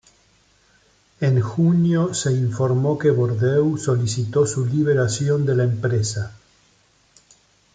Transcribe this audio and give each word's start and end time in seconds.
En 1.19 1.41
junio, 1.41 2.15
se 2.15 2.31
informó 2.33 2.97
que 2.97 3.11
Bordeaux 3.11 3.77
solicitó 3.79 4.47
su 4.47 4.65
liberación 4.65 5.45
de 5.45 5.55
la 5.55 5.63
empresa. 5.65 6.33